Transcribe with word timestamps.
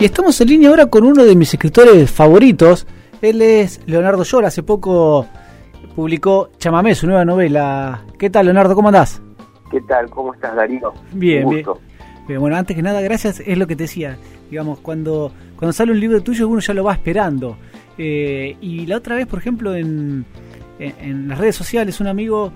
Y 0.00 0.06
estamos 0.06 0.40
en 0.40 0.48
línea 0.48 0.70
ahora 0.70 0.86
con 0.86 1.04
uno 1.04 1.26
de 1.26 1.36
mis 1.36 1.52
escritores 1.52 2.10
favoritos. 2.10 2.86
Él 3.20 3.42
es 3.42 3.82
Leonardo 3.84 4.22
Llora. 4.22 4.48
Hace 4.48 4.62
poco 4.62 5.26
publicó 5.94 6.48
Chamamé, 6.56 6.94
su 6.94 7.06
nueva 7.06 7.26
novela. 7.26 8.02
¿Qué 8.18 8.30
tal, 8.30 8.46
Leonardo? 8.46 8.74
¿Cómo 8.74 8.88
andás? 8.88 9.20
¿Qué 9.70 9.78
tal? 9.82 10.08
¿Cómo 10.08 10.32
estás, 10.32 10.56
Darío? 10.56 10.94
Bien, 11.12 11.46
bien. 11.50 12.40
Bueno, 12.40 12.56
antes 12.56 12.74
que 12.74 12.80
nada, 12.80 13.02
gracias. 13.02 13.40
Es 13.40 13.58
lo 13.58 13.66
que 13.66 13.76
te 13.76 13.82
decía. 13.82 14.16
Digamos, 14.50 14.80
cuando, 14.80 15.32
cuando 15.56 15.74
sale 15.74 15.92
un 15.92 16.00
libro 16.00 16.22
tuyo, 16.22 16.48
uno 16.48 16.60
ya 16.60 16.72
lo 16.72 16.82
va 16.82 16.94
esperando. 16.94 17.58
Eh, 17.98 18.56
y 18.58 18.86
la 18.86 18.96
otra 18.96 19.16
vez, 19.16 19.26
por 19.26 19.38
ejemplo, 19.38 19.74
en, 19.74 20.24
en, 20.78 21.28
las 21.28 21.36
redes 21.36 21.56
sociales, 21.56 22.00
un 22.00 22.06
amigo 22.06 22.52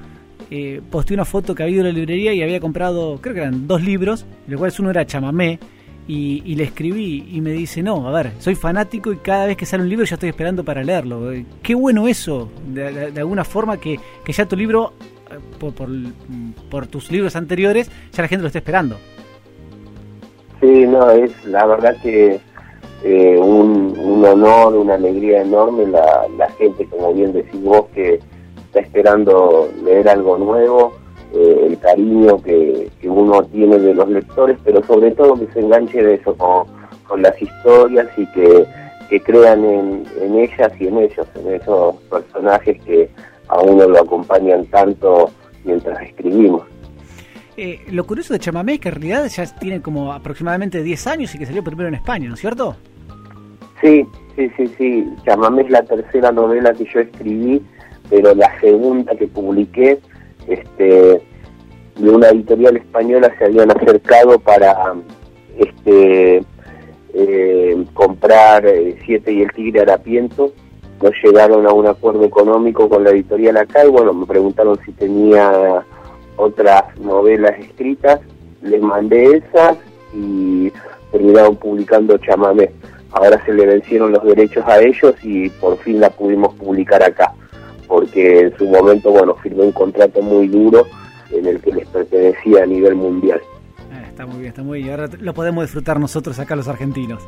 eh, 0.50 0.80
posteó 0.90 1.14
una 1.14 1.26
foto 1.26 1.54
que 1.54 1.62
había 1.62 1.74
ido 1.74 1.84
a 1.84 1.88
la 1.88 1.92
librería 1.92 2.32
y 2.32 2.42
había 2.42 2.58
comprado, 2.58 3.18
creo 3.20 3.34
que 3.34 3.40
eran 3.42 3.66
dos 3.66 3.82
libros, 3.82 4.24
de 4.46 4.52
los 4.52 4.58
cuales 4.58 4.80
uno 4.80 4.88
era 4.88 5.04
Chamamé 5.04 5.58
y, 6.06 6.54
le 6.54 6.64
escribí 6.64 7.28
y 7.32 7.40
me 7.40 7.52
dice, 7.52 7.82
no, 7.82 8.06
a 8.08 8.12
ver, 8.12 8.32
soy 8.38 8.54
fanático 8.54 9.12
y 9.12 9.16
cada 9.16 9.46
vez 9.46 9.56
que 9.56 9.64
sale 9.64 9.82
un 9.82 9.88
libro 9.88 10.04
ya 10.04 10.14
estoy 10.16 10.28
esperando 10.28 10.64
para 10.64 10.82
leerlo. 10.82 11.32
Qué 11.62 11.74
bueno 11.74 12.08
eso, 12.08 12.50
de, 12.66 13.12
alguna 13.16 13.44
forma 13.44 13.78
que, 13.78 13.98
ya 14.26 14.46
tu 14.46 14.56
libro, 14.56 14.92
eh, 15.30 15.38
por, 15.58 15.72
por, 16.70 16.86
tus 16.86 17.10
libros 17.10 17.36
anteriores, 17.36 17.90
ya 18.12 18.22
la 18.22 18.28
gente 18.28 18.42
lo 18.42 18.48
está 18.48 18.58
esperando. 18.58 18.96
Sí, 20.60 20.86
no, 20.86 21.10
es 21.10 21.32
la 21.46 21.66
verdad 21.66 21.96
que 22.02 22.38
eh, 23.02 23.38
un, 23.38 23.98
un, 23.98 24.24
honor, 24.24 24.74
una 24.76 24.94
alegría 24.94 25.42
enorme 25.42 25.86
la, 25.86 26.26
la 26.36 26.50
gente, 26.52 26.86
como 26.86 27.14
bien 27.14 27.32
decís 27.32 27.62
vos, 27.62 27.86
que 27.94 28.20
está 28.66 28.80
esperando 28.80 29.70
leer 29.82 30.08
algo 30.08 30.36
nuevo 30.36 31.03
eh, 31.32 31.66
el 31.66 31.78
cariño 31.78 32.40
que, 32.42 32.90
uno 33.04 33.42
tiene 33.44 33.78
de 33.78 33.94
los 33.94 34.08
lectores, 34.08 34.56
pero 34.64 34.82
sobre 34.84 35.10
todo 35.12 35.34
que 35.34 35.52
se 35.52 35.60
enganche 35.60 36.02
de 36.02 36.14
eso 36.14 36.36
con, 36.36 37.22
las 37.22 37.40
historias 37.40 38.08
y 38.16 38.26
que, 38.32 38.66
crean 39.24 39.64
en, 39.64 40.04
ellas 40.36 40.72
y 40.80 40.88
en 40.88 40.98
ellos, 40.98 41.26
en 41.36 41.54
esos 41.54 41.94
personajes 42.10 42.82
que 42.82 43.08
a 43.46 43.60
uno 43.60 43.86
lo 43.86 44.00
acompañan 44.00 44.64
tanto 44.66 45.30
mientras 45.64 46.02
escribimos. 46.02 46.62
Eh, 47.56 47.80
lo 47.92 48.04
curioso 48.04 48.32
de 48.32 48.40
Chamamé 48.40 48.74
es 48.74 48.80
que 48.80 48.88
en 48.88 48.94
realidad 48.96 49.26
ya 49.28 49.46
tiene 49.46 49.80
como 49.80 50.12
aproximadamente 50.12 50.82
10 50.82 51.06
años 51.06 51.34
y 51.34 51.38
que 51.38 51.46
salió 51.46 51.62
primero 51.62 51.88
en 51.88 51.94
España, 51.94 52.26
¿no 52.28 52.34
es 52.34 52.40
cierto? 52.40 52.74
Sí, 53.80 54.04
sí, 54.34 54.50
sí, 54.56 54.74
sí. 54.76 55.08
Chamamé 55.24 55.62
es 55.62 55.70
la 55.70 55.82
tercera 55.82 56.32
novela 56.32 56.72
que 56.72 56.84
yo 56.92 57.00
escribí, 57.00 57.62
pero 58.10 58.34
la 58.34 58.50
segunda 58.60 59.14
que 59.14 59.28
publiqué 59.28 60.00
este, 60.48 61.22
de 61.96 62.10
una 62.10 62.28
editorial 62.28 62.76
española 62.76 63.32
se 63.38 63.44
habían 63.44 63.70
acercado 63.70 64.38
para 64.38 64.94
este, 65.58 66.42
eh, 67.14 67.84
comprar 67.92 68.66
eh, 68.66 68.96
Siete 69.04 69.32
y 69.32 69.42
el 69.42 69.52
Tigre 69.52 69.82
Harapiento. 69.82 70.52
No 71.02 71.10
llegaron 71.22 71.66
a 71.66 71.72
un 71.72 71.86
acuerdo 71.86 72.24
económico 72.24 72.88
con 72.88 73.04
la 73.04 73.10
editorial 73.10 73.56
acá 73.56 73.84
y 73.84 73.90
bueno, 73.90 74.12
me 74.14 74.26
preguntaron 74.26 74.78
si 74.84 74.92
tenía 74.92 75.84
otras 76.36 76.98
novelas 76.98 77.58
escritas. 77.58 78.20
Les 78.62 78.80
mandé 78.80 79.36
esas 79.36 79.76
y 80.14 80.72
terminaron 81.12 81.56
publicando 81.56 82.16
Chamamé. 82.18 82.70
Ahora 83.10 83.44
se 83.44 83.52
le 83.52 83.66
vencieron 83.66 84.12
los 84.12 84.24
derechos 84.24 84.64
a 84.66 84.80
ellos 84.80 85.14
y 85.22 85.50
por 85.50 85.76
fin 85.78 86.00
la 86.00 86.10
pudimos 86.10 86.54
publicar 86.54 87.02
acá 87.02 87.33
porque 88.14 88.40
en 88.40 88.56
su 88.56 88.66
momento, 88.66 89.10
bueno, 89.10 89.34
firmé 89.36 89.64
un 89.64 89.72
contrato 89.72 90.22
muy 90.22 90.46
duro 90.46 90.86
en 91.30 91.46
el 91.46 91.60
que 91.60 91.72
les 91.72 91.88
pertenecía 91.88 92.62
a 92.62 92.66
nivel 92.66 92.94
mundial. 92.94 93.40
Eh, 93.90 94.06
está 94.08 94.26
muy 94.26 94.36
bien, 94.36 94.48
está 94.48 94.62
muy 94.62 94.82
bien. 94.82 94.90
Ahora 94.92 95.08
lo 95.18 95.34
podemos 95.34 95.64
disfrutar 95.64 95.98
nosotros 95.98 96.38
acá 96.38 96.54
los 96.54 96.68
argentinos. 96.68 97.22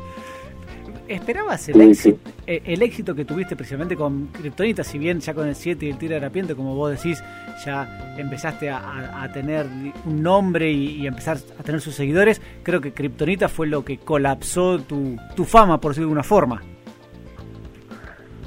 ¿Esperabas 1.07 1.69
el, 1.69 1.79
éxito, 1.79 2.19
eh, 2.45 2.61
el 2.65 2.81
éxito 2.81 3.15
que 3.15 3.23
tuviste 3.23 3.55
precisamente 3.55 3.95
con 3.95 4.27
Kryptonita? 4.27 4.83
Si 4.83 4.97
bien 4.97 5.21
ya 5.21 5.33
con 5.33 5.47
el 5.47 5.55
7 5.55 5.85
y 5.85 5.89
el 5.89 5.97
tiro 5.97 6.11
de 6.11 6.17
Arapiente, 6.17 6.53
como 6.53 6.75
vos 6.75 6.91
decís, 6.91 7.23
ya 7.65 8.15
empezaste 8.17 8.69
a, 8.69 9.29
tener 9.33 9.65
un 10.05 10.21
nombre 10.21 10.69
y, 10.69 11.07
empezar 11.07 11.37
a 11.57 11.63
tener 11.63 11.79
sus 11.79 11.95
seguidores, 11.95 12.41
creo 12.61 12.81
que 12.81 12.91
Kryptonita 12.91 13.47
fue 13.47 13.67
lo 13.67 13.85
que 13.85 13.97
colapsó 13.99 14.79
tu, 14.79 15.17
tu 15.33 15.45
fama, 15.45 15.79
por 15.79 15.91
decirlo 15.91 16.07
de 16.07 16.11
alguna 16.11 16.23
forma. 16.23 16.61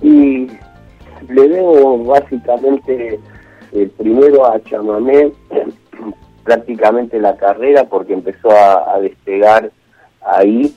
Y 0.03 0.49
le 1.31 1.49
debo 1.49 2.05
básicamente 2.05 3.19
el 3.73 3.91
primero 3.91 4.47
a 4.47 4.63
Chamamé 4.63 5.33
prácticamente 6.45 7.21
la 7.21 7.37
carrera 7.37 7.85
porque 7.85 8.15
empezó 8.15 8.51
a, 8.51 8.99
despegar 9.01 9.71
ahí. 10.23 10.75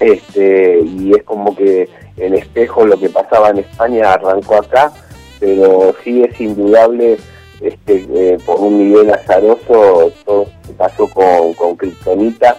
Este 0.00 0.80
y 0.80 1.10
es 1.10 1.24
como 1.24 1.56
que 1.56 1.88
en 2.16 2.34
espejo 2.34 2.86
lo 2.86 2.98
que 3.00 3.08
pasaba 3.08 3.50
en 3.50 3.58
España 3.58 4.12
arrancó 4.12 4.54
acá 4.54 4.92
pero 5.40 5.92
sí 6.04 6.22
es 6.22 6.40
indudable 6.40 7.18
este 7.60 8.06
eh, 8.14 8.38
por 8.46 8.60
un 8.60 8.78
nivel 8.78 9.12
azaroso 9.12 10.12
todo 10.24 10.46
se 10.64 10.72
pasó 10.74 11.08
con, 11.08 11.52
con 11.54 11.74
Kryptonita 11.76 12.56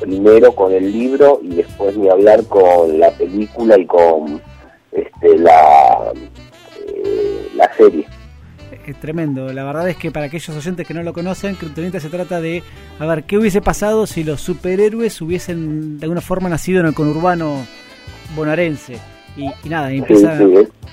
primero 0.00 0.52
con 0.52 0.72
el 0.72 0.90
libro 0.90 1.38
y 1.44 1.54
después 1.54 1.96
ni 1.96 2.08
hablar 2.08 2.44
con 2.46 2.98
la 2.98 3.12
película 3.12 3.78
y 3.78 3.86
con 3.86 4.42
este 4.92 5.38
la 5.38 6.12
eh, 6.86 7.48
la 7.54 7.72
serie. 7.74 8.06
Es 8.86 8.98
tremendo, 8.98 9.52
la 9.52 9.62
verdad 9.62 9.88
es 9.88 9.96
que 9.96 10.10
para 10.10 10.26
aquellos 10.26 10.48
oyentes 10.56 10.84
que 10.86 10.94
no 10.94 11.02
lo 11.02 11.12
conocen, 11.12 11.54
Kryptonita 11.54 12.00
se 12.00 12.08
trata 12.08 12.40
de, 12.40 12.62
a 12.98 13.06
ver, 13.06 13.22
¿qué 13.22 13.38
hubiese 13.38 13.60
pasado 13.60 14.04
si 14.06 14.24
los 14.24 14.40
superhéroes 14.40 15.20
hubiesen 15.20 15.98
de 15.98 16.06
alguna 16.06 16.20
forma 16.20 16.48
nacido 16.48 16.80
en 16.80 16.86
el 16.86 16.94
conurbano 16.94 17.66
bonaerense? 18.34 18.96
Y, 19.36 19.68
nada, 19.68 19.92
empieza 19.92 20.36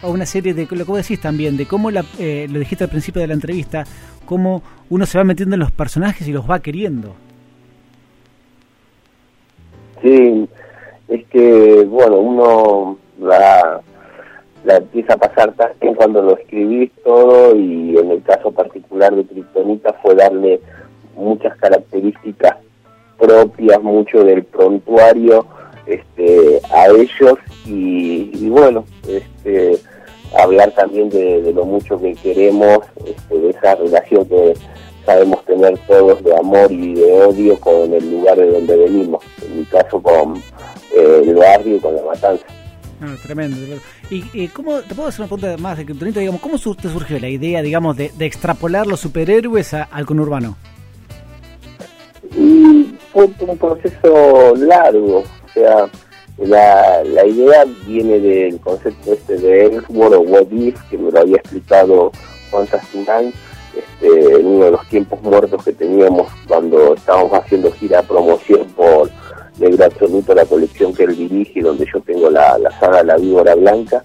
a 0.03 0.07
una 0.07 0.25
serie 0.25 0.53
de 0.53 0.67
lo 0.69 0.85
que 0.85 0.91
vos 0.91 0.97
decís 0.97 1.19
también, 1.19 1.57
de 1.57 1.65
cómo, 1.65 1.89
la, 1.89 2.05
eh, 2.19 2.47
lo 2.49 2.59
dijiste 2.59 2.83
al 2.83 2.89
principio 2.89 3.19
de 3.21 3.27
la 3.27 3.33
entrevista, 3.33 3.83
cómo 4.25 4.61
uno 4.89 5.05
se 5.05 5.17
va 5.17 5.23
metiendo 5.23 5.55
en 5.55 5.61
los 5.61 5.71
personajes 5.71 6.27
y 6.27 6.33
los 6.33 6.47
va 6.47 6.59
queriendo. 6.59 7.15
Sí, 10.03 10.47
es 11.07 11.25
que, 11.27 11.83
bueno, 11.89 12.17
uno 12.17 12.97
va 13.19 13.81
la 14.63 14.77
empieza 14.77 15.13
a 15.13 15.17
pasar 15.17 15.53
también 15.53 15.95
cuando 15.95 16.21
lo 16.21 16.37
escribís 16.37 16.91
todo 17.03 17.55
y 17.55 17.97
en 17.97 18.11
el 18.11 18.23
caso 18.23 18.51
particular 18.51 19.15
de 19.15 19.25
Kryptonita 19.25 19.93
fue 20.01 20.15
darle 20.15 20.59
muchas 21.15 21.55
características 21.57 22.57
propias, 23.17 23.81
mucho 23.81 24.23
del 24.23 24.43
prontuario 24.43 25.45
este, 25.85 26.61
a 26.71 26.87
ellos 26.87 27.39
y, 27.65 28.49
bueno, 28.49 28.85
este, 29.07 29.77
hablar 30.37 30.71
también 30.71 31.09
de, 31.09 31.51
lo 31.53 31.65
mucho 31.65 31.99
que 31.99 32.13
queremos, 32.15 32.79
este, 33.05 33.39
de 33.39 33.49
esa 33.49 33.75
relación 33.75 34.25
que 34.25 34.53
sabemos 35.05 35.43
tener 35.45 35.77
todos 35.87 36.21
de 36.23 36.35
amor 36.35 36.71
y 36.71 36.95
de 36.95 37.13
odio 37.23 37.59
con 37.59 37.93
el 37.93 38.11
lugar 38.11 38.37
de 38.37 38.51
donde 38.51 38.75
venimos, 38.75 39.23
en 39.41 39.59
mi 39.59 39.65
caso 39.65 40.01
con 40.01 40.37
eh, 40.95 41.21
el 41.23 41.35
barrio 41.35 41.77
y 41.77 41.79
con 41.79 41.95
la 41.95 42.03
matanza. 42.03 42.45
Tremendo. 43.23 43.57
¿Y 44.09 44.47
cómo, 44.47 44.79
te 44.79 44.95
puedo 44.95 45.09
hacer 45.09 45.21
una 45.21 45.27
pregunta 45.27 45.61
más 45.61 45.77
de 45.77 45.85
Kryptonita? 45.85 46.19
Digamos, 46.19 46.41
¿Cómo 46.41 46.57
te 46.57 46.89
surgió 46.89 47.19
la 47.19 47.29
idea, 47.29 47.61
digamos, 47.61 47.95
de, 47.95 48.11
extrapolar 48.19 48.87
los 48.87 48.99
superhéroes 48.99 49.73
al 49.73 50.05
conurbano? 50.05 50.57
fue 53.13 53.29
un 53.47 53.57
proceso 53.57 54.55
largo. 54.55 55.19
O 55.19 55.49
sea, 55.53 55.89
la, 56.37 57.03
la 57.03 57.25
idea 57.25 57.65
viene 57.85 58.19
del 58.19 58.59
concepto 58.59 59.13
este 59.13 59.37
de 59.37 59.65
Elseworld 59.65 60.15
o 60.15 60.21
What 60.21 60.47
que 60.89 60.97
me 60.97 61.11
lo 61.11 61.19
había 61.19 61.37
explicado 61.37 62.11
Juan 62.51 62.67
Sastinán 62.67 63.33
este, 63.75 64.39
en 64.39 64.45
uno 64.45 64.65
de 64.65 64.71
los 64.71 64.87
tiempos 64.87 65.21
muertos 65.21 65.63
que 65.63 65.73
teníamos 65.73 66.27
cuando 66.47 66.93
estábamos 66.93 67.33
haciendo 67.33 67.71
gira 67.71 68.03
promoción 68.03 68.65
por 68.75 69.09
Negro 69.59 69.85
Absoluto, 69.85 70.33
la 70.33 70.45
colección 70.45 70.93
que 70.93 71.03
él 71.03 71.15
dirige, 71.15 71.61
donde 71.61 71.85
yo 71.91 71.99
tengo 72.01 72.29
la, 72.29 72.57
la 72.57 72.71
saga 72.79 73.03
La 73.03 73.17
Víbora 73.17 73.55
Blanca. 73.55 74.03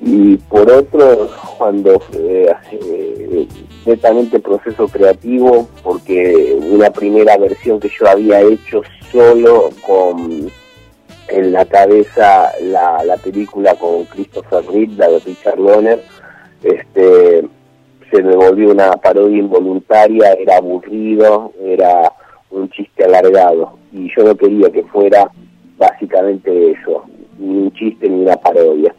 Y 0.00 0.36
por 0.36 0.70
otro, 0.70 1.28
cuando 1.58 2.00
eh, 2.12 2.52
eh, 2.70 3.48
netamente 3.84 4.38
proceso 4.38 4.86
creativo, 4.86 5.68
porque 5.82 6.56
una 6.70 6.90
primera 6.90 7.36
versión 7.36 7.80
que 7.80 7.88
yo 7.88 8.08
había 8.08 8.40
hecho 8.40 8.82
solo 9.10 9.70
con 9.84 10.50
en 11.28 11.52
la 11.52 11.66
cabeza 11.66 12.52
la, 12.62 13.04
la 13.04 13.16
película 13.18 13.74
con 13.74 14.04
Christopher 14.04 14.64
Reed, 14.66 14.90
la 14.96 15.08
de 15.08 15.18
Richard 15.18 15.58
Loner, 15.58 16.02
este, 16.62 17.46
se 18.10 18.22
me 18.22 18.34
volvió 18.34 18.70
una 18.70 18.92
parodia 18.92 19.38
involuntaria, 19.38 20.32
era 20.32 20.56
aburrido, 20.56 21.52
era 21.62 22.12
un 22.50 22.68
chiste 22.70 23.04
alargado 23.04 23.78
y 23.92 24.10
yo 24.16 24.24
no 24.24 24.34
quería 24.34 24.70
que 24.70 24.82
fuera 24.84 25.30
básicamente 25.76 26.72
eso, 26.72 27.04
ni 27.38 27.56
un 27.58 27.72
chiste 27.72 28.08
ni 28.08 28.22
una 28.22 28.36
parodia. 28.36 28.94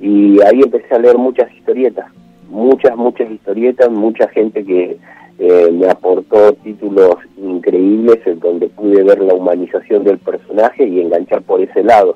Y 0.00 0.40
ahí 0.42 0.60
empecé 0.62 0.94
a 0.94 0.98
leer 0.98 1.18
muchas 1.18 1.52
historietas, 1.52 2.06
muchas, 2.48 2.96
muchas 2.96 3.30
historietas, 3.30 3.90
mucha 3.90 4.28
gente 4.28 4.64
que 4.64 4.98
eh, 5.38 5.70
me 5.72 5.88
aportó 5.88 6.52
títulos 6.64 7.16
increíbles 7.36 8.18
en 8.26 8.40
donde 8.40 8.68
pude 8.68 9.04
ver 9.04 9.20
la 9.20 9.34
humanización 9.34 10.04
del 10.04 10.18
personaje 10.18 10.86
y 10.86 11.00
enganchar 11.00 11.42
por 11.42 11.60
ese 11.60 11.82
lado. 11.82 12.14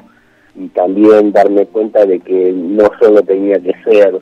Y 0.54 0.68
también 0.68 1.32
darme 1.32 1.66
cuenta 1.66 2.04
de 2.04 2.20
que 2.20 2.52
no 2.52 2.90
solo 3.00 3.22
tenía 3.22 3.58
que 3.60 3.72
ser 3.84 4.20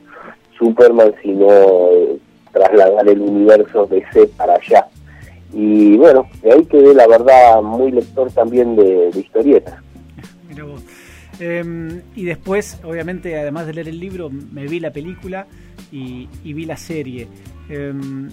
Superman, 0.57 1.13
sino 1.21 1.47
eh, 1.49 2.17
trasladar 2.53 3.07
el 3.09 3.21
universo 3.21 3.87
de 3.87 4.03
C 4.13 4.27
para 4.37 4.53
allá. 4.53 4.87
Y 5.53 5.97
bueno, 5.97 6.27
de 6.41 6.53
ahí 6.53 6.65
quedé 6.65 6.93
la 6.93 7.07
verdad 7.07 7.61
muy 7.61 7.91
lector 7.91 8.31
también 8.31 8.75
de, 8.75 9.09
historietas. 9.15 9.79
Mira 10.47 10.63
vos. 10.63 10.81
Em, 11.39 12.01
y 12.15 12.23
después, 12.23 12.79
obviamente, 12.83 13.37
además 13.37 13.65
de 13.65 13.73
leer 13.73 13.89
el 13.89 13.99
libro, 13.99 14.29
me 14.29 14.67
vi 14.67 14.79
la 14.79 14.91
película 14.91 15.47
y, 15.91 16.27
vi 16.43 16.65
la 16.65 16.77
serie. 16.77 17.27
Em, 17.69 18.29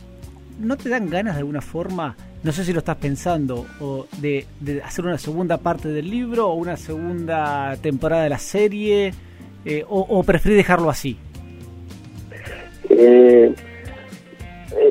¿No 0.60 0.76
te 0.76 0.88
dan 0.88 1.08
ganas 1.08 1.34
de 1.34 1.40
alguna 1.40 1.60
forma, 1.60 2.16
no 2.42 2.50
sé 2.52 2.64
si 2.64 2.72
lo 2.72 2.80
estás 2.80 2.96
pensando, 2.96 3.66
o 3.80 4.06
de, 4.20 4.46
hacer 4.84 5.04
una 5.04 5.18
segunda 5.18 5.58
parte 5.58 5.88
del 5.88 6.10
libro 6.10 6.48
o 6.48 6.54
una 6.54 6.76
segunda 6.76 7.76
temporada 7.80 8.24
de 8.24 8.28
la 8.28 8.38
serie? 8.38 9.14
Eh, 9.64 9.84
o, 9.88 10.00
o 10.00 10.22
preferís 10.22 10.56
dejarlo 10.56 10.90
así? 10.90 11.16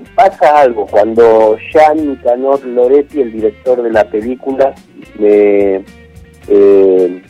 Eh, 0.08 0.14
eh, 0.14 0.14
pasa 0.16 0.62
algo 0.62 0.86
cuando 0.88 1.58
Jean 1.72 2.16
Canor 2.18 2.66
Loretti, 2.66 3.22
el 3.22 3.32
director 3.32 3.82
de 3.82 3.92
la 3.92 4.04
película, 4.06 4.74
me 5.20 5.84
eh, 6.48 7.22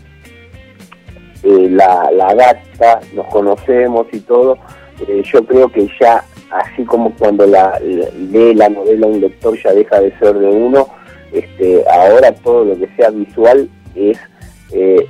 la, 1.44 2.10
la 2.12 2.28
adapta, 2.28 3.00
nos 3.14 3.28
conocemos 3.28 4.08
y 4.12 4.20
todo, 4.22 4.58
yo 5.24 5.46
creo 5.46 5.70
que 5.70 5.88
ya, 6.00 6.24
así 6.52 6.84
como 6.84 7.14
cuando 7.16 7.46
la, 7.46 7.80
lee 7.80 8.54
la 8.54 8.70
novela 8.70 9.08
un 9.08 9.22
lector 9.22 9.58
ya 9.62 9.72
deja 9.72 10.02
de 10.02 10.12
ser 10.18 10.34
de 10.34 10.48
uno, 10.48 10.88
este, 11.32 11.84
ahora 11.90 12.34
todo 12.34 12.66
lo 12.66 12.78
que 12.78 12.88
sea 12.96 13.10
visual 13.12 13.70
es 13.96 14.18
eh, 14.74 15.08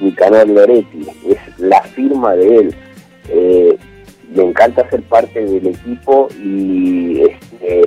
Nicanor 0.00 0.48
Loretti, 0.48 1.06
es 1.28 1.58
la 1.58 1.82
firma 1.82 2.34
de 2.34 2.56
él. 2.56 2.74
Me 4.34 4.42
encanta 4.42 4.88
ser 4.90 5.02
parte 5.02 5.44
del 5.44 5.68
equipo 5.68 6.28
y 6.42 7.22
este, 7.22 7.82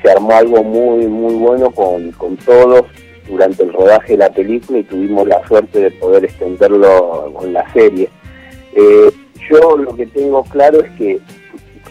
se 0.00 0.10
armó 0.10 0.32
algo 0.32 0.62
muy 0.64 1.06
muy 1.06 1.34
bueno 1.34 1.70
con, 1.70 2.10
con 2.12 2.36
todos 2.38 2.84
durante 3.28 3.62
el 3.62 3.72
rodaje 3.72 4.12
de 4.12 4.18
la 4.18 4.30
película 4.30 4.78
y 4.78 4.84
tuvimos 4.84 5.28
la 5.28 5.46
suerte 5.46 5.80
de 5.80 5.90
poder 5.92 6.24
extenderlo 6.24 7.30
con 7.34 7.52
la 7.52 7.70
serie. 7.72 8.08
Eh, 8.74 9.10
yo 9.50 9.76
lo 9.76 9.94
que 9.94 10.06
tengo 10.06 10.42
claro 10.44 10.80
es 10.80 10.90
que 10.92 11.20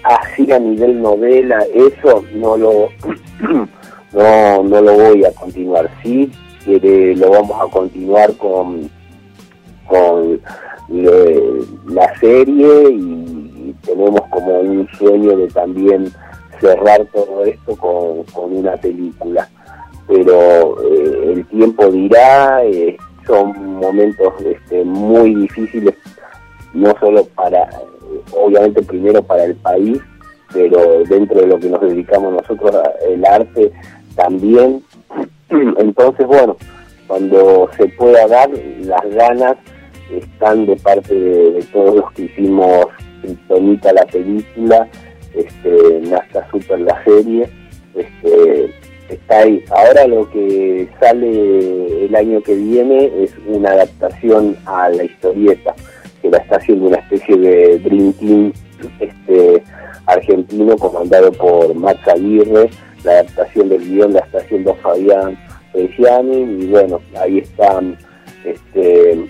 así 0.03 0.51
a 0.51 0.59
nivel 0.59 1.01
novela, 1.01 1.63
eso 1.73 2.23
no 2.33 2.57
lo 2.57 2.89
no, 4.13 4.63
no 4.63 4.81
lo 4.81 4.93
voy 4.93 5.25
a 5.25 5.31
continuar. 5.31 5.89
Sí, 6.03 6.31
lo 6.65 7.31
vamos 7.31 7.57
a 7.59 7.71
continuar 7.71 8.35
con, 8.37 8.89
con 9.87 10.39
eh, 10.89 11.61
la 11.87 12.19
serie 12.19 12.91
y, 12.91 13.30
tenemos 13.85 14.21
como 14.29 14.59
un 14.59 14.87
sueño 14.97 15.37
de 15.37 15.47
también 15.47 16.11
cerrar 16.59 17.05
todo 17.13 17.43
esto 17.45 17.75
con, 17.75 18.23
con 18.25 18.55
una 18.55 18.77
película. 18.77 19.47
Pero 20.07 20.81
eh, 20.83 21.33
el 21.33 21.45
tiempo 21.47 21.89
dirá, 21.89 22.63
eh, 22.63 22.97
son 23.25 23.77
momentos 23.79 24.33
este, 24.43 24.83
muy 24.83 25.35
difíciles 25.35 25.95
no 26.73 26.93
solo 26.99 27.25
para, 27.35 27.69
obviamente 28.31 28.81
primero 28.83 29.21
para 29.21 29.45
el 29.45 29.55
país, 29.55 29.99
pero 30.53 31.03
dentro 31.03 31.39
de 31.39 31.47
lo 31.47 31.59
que 31.59 31.69
nos 31.69 31.81
dedicamos 31.81 32.33
nosotros, 32.33 32.75
el 33.09 33.25
arte 33.25 33.71
también. 34.15 34.83
Entonces, 35.49 36.27
bueno, 36.27 36.57
cuando 37.07 37.69
se 37.77 37.87
pueda 37.89 38.27
dar, 38.27 38.49
las 38.81 39.15
ganas 39.15 39.57
están 40.11 40.65
de 40.65 40.75
parte 40.77 41.13
de, 41.13 41.63
todos 41.71 41.95
los 41.95 42.11
que 42.13 42.23
hicimos 42.23 42.85
Tonita 43.47 43.93
la 43.93 44.05
película, 44.05 44.87
este, 45.35 46.01
Nazca 46.09 46.47
Super 46.51 46.79
la 46.81 47.03
serie, 47.03 47.49
este, 47.95 48.73
está 49.09 49.39
ahí. 49.39 49.63
Ahora 49.69 50.07
lo 50.07 50.29
que 50.29 50.89
sale 50.99 52.05
el 52.05 52.15
año 52.15 52.41
que 52.41 52.55
viene 52.55 53.11
es 53.23 53.33
una 53.47 53.71
adaptación 53.71 54.57
a 54.65 54.89
la 54.89 55.03
historieta 55.03 55.75
que 56.21 56.29
la 56.29 56.37
está 56.37 56.57
haciendo 56.57 56.87
una 56.87 56.97
especie 56.97 57.35
de 57.35 57.79
Dream 57.79 58.13
Team 58.13 58.53
este, 58.99 59.63
argentino 60.05 60.77
comandado 60.77 61.31
por 61.31 61.73
Max 61.73 62.07
Aguirre. 62.07 62.69
La 63.03 63.13
adaptación 63.13 63.69
del 63.69 63.81
guion 63.87 64.13
la 64.13 64.19
está 64.19 64.37
haciendo 64.39 64.75
Fabián 64.75 65.37
Feliciani 65.71 66.63
y 66.63 66.67
bueno, 66.67 67.01
ahí 67.19 67.39
están 67.39 67.97
este, 68.45 69.25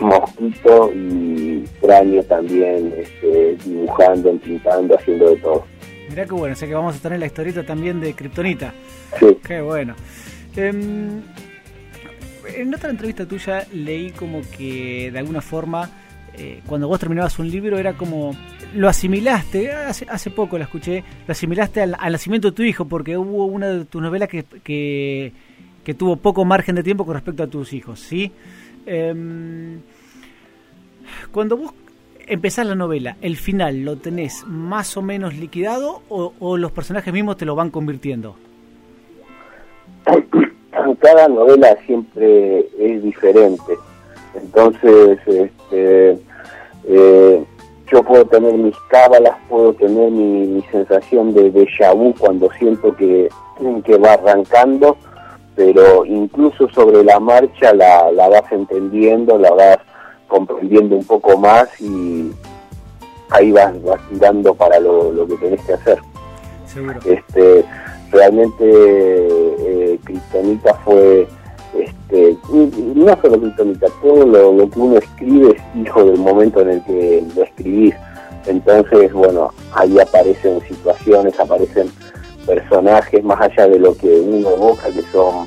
Mosquito 0.00 0.92
y 0.94 1.64
Cráneo 1.80 2.22
también 2.24 2.94
este, 2.96 3.56
dibujando, 3.64 4.36
pintando, 4.38 4.96
haciendo 4.96 5.30
de 5.30 5.36
todo. 5.36 5.64
Mirá 6.08 6.24
qué 6.24 6.32
bueno, 6.32 6.52
o 6.54 6.56
sea 6.56 6.68
que 6.68 6.74
vamos 6.74 6.96
a 6.96 6.98
tener 7.00 7.18
la 7.18 7.26
historieta 7.26 7.64
también 7.64 8.00
de 8.00 8.14
Kryptonita. 8.14 8.72
Sí. 9.18 9.38
Qué 9.46 9.60
bueno. 9.60 9.94
Em, 10.56 11.20
en 12.56 12.74
otra 12.74 12.90
entrevista 12.90 13.26
tuya 13.26 13.66
leí 13.72 14.10
como 14.10 14.40
que 14.56 15.10
de 15.12 15.18
alguna 15.18 15.40
forma 15.40 15.90
eh, 16.38 16.62
cuando 16.66 16.86
vos 16.88 17.00
terminabas 17.00 17.38
un 17.38 17.50
libro 17.50 17.78
era 17.78 17.94
como 17.94 18.32
lo 18.74 18.88
asimilaste, 18.88 19.72
hace, 19.72 20.06
hace 20.08 20.30
poco 20.30 20.56
la 20.56 20.64
escuché, 20.64 21.02
lo 21.26 21.32
asimilaste 21.32 21.82
al, 21.82 21.96
nacimiento 22.12 22.50
de 22.50 22.56
tu 22.56 22.62
hijo 22.62 22.84
porque 22.84 23.16
hubo 23.16 23.46
una 23.46 23.68
de 23.68 23.84
tus 23.84 24.00
novelas 24.00 24.28
que, 24.28 24.44
que, 24.62 25.32
tuvo 25.94 26.16
poco 26.16 26.44
margen 26.44 26.74
de 26.74 26.82
tiempo 26.82 27.06
con 27.06 27.14
respecto 27.14 27.42
a 27.42 27.46
tus 27.46 27.72
hijos, 27.72 27.98
¿sí? 27.98 28.30
Em, 28.90 29.82
cuando 31.30 31.58
vos 31.58 31.74
empezás 32.26 32.66
la 32.66 32.74
novela, 32.74 33.16
¿el 33.20 33.36
final 33.36 33.84
lo 33.84 33.96
tenés 33.96 34.44
más 34.46 34.96
o 34.96 35.02
menos 35.02 35.34
liquidado 35.36 36.00
o, 36.08 36.56
los 36.56 36.72
personajes 36.72 37.12
mismos 37.12 37.36
te 37.36 37.44
lo 37.44 37.54
van 37.54 37.70
convirtiendo? 37.70 38.36
cada 41.00 41.28
novela 41.28 41.76
siempre 41.84 42.60
es 42.78 43.02
diferente. 43.02 43.74
Entonces, 44.34 45.18
este, 45.26 46.18
eh, 46.88 47.44
yo 47.92 48.02
puedo 48.02 48.24
tener 48.24 48.54
mis 48.54 48.76
cábalas, 48.88 49.36
puedo 49.50 49.74
tener 49.74 50.10
mi, 50.10 50.62
sensación 50.72 51.34
de 51.34 51.52
déjà 51.52 51.94
vu 51.94 52.14
cuando 52.18 52.50
siento 52.58 52.96
que, 52.96 53.28
que 53.84 53.98
va 53.98 54.14
arrancando, 54.14 54.96
pero 55.58 56.04
incluso 56.04 56.68
sobre 56.68 57.02
la 57.02 57.18
marcha 57.18 57.74
la, 57.74 58.12
la 58.12 58.28
vas 58.28 58.44
entendiendo, 58.52 59.36
la 59.36 59.50
vas 59.50 59.78
comprendiendo 60.28 60.94
un 60.94 61.04
poco 61.04 61.36
más 61.36 61.68
y 61.80 62.30
ahí 63.30 63.50
vas, 63.50 63.82
vas 63.82 64.00
tirando 64.08 64.54
para 64.54 64.78
lo, 64.78 65.10
lo 65.10 65.26
que 65.26 65.34
tenés 65.34 65.60
que 65.64 65.72
hacer. 65.72 65.98
Seguro. 66.64 67.00
Este, 67.04 67.64
realmente 68.12 68.64
eh, 68.64 69.98
fue, 70.84 71.26
este, 71.76 72.36
no 72.94 73.20
solo 73.20 73.40
Cristonita, 73.40 73.88
todo 74.00 74.52
lo, 74.52 74.70
que 74.70 74.78
uno 74.78 74.98
escribe 74.98 75.56
es 75.56 75.84
hijo 75.84 76.04
del 76.04 76.18
momento 76.18 76.60
en 76.60 76.70
el 76.70 76.84
que 76.84 77.24
lo 77.34 77.42
escribís. 77.42 77.96
Entonces, 78.46 79.12
bueno, 79.12 79.52
ahí 79.72 79.98
aparecen 79.98 80.60
situaciones, 80.68 81.38
aparecen 81.40 81.90
personajes 82.48 83.22
más 83.22 83.40
allá 83.40 83.68
de 83.68 83.78
lo 83.78 83.94
que 83.94 84.08
uno 84.08 84.50
evoca, 84.50 84.90
que 84.90 85.02
son 85.12 85.46